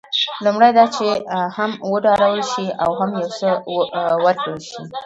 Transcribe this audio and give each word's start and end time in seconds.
لومړی 0.45 0.71
دا 0.77 0.85
چې 0.95 1.07
هم 1.57 1.71
وډارول 1.91 2.41
شي 2.51 2.65
او 2.83 2.91
هم 2.99 3.09
یو 3.21 3.29
څه 3.39 3.49
ورکړل 4.25 4.59
شي. 4.69 4.81